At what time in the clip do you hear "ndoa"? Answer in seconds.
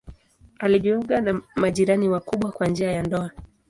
3.03-3.31